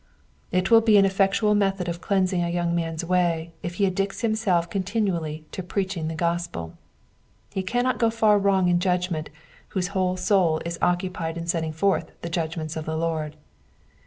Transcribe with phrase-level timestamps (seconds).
[0.51, 4.21] It will be an effectual method of cleansing a young man*s way if he addicts
[4.21, 6.73] himself continually to preaching the gospel.
[7.53, 9.29] He cannot go far wrong in judgment
[9.77, 13.35] whose whole soul is occupied in setting forth the judg ments of the Lord.